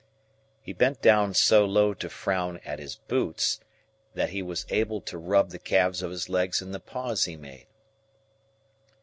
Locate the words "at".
2.65-2.79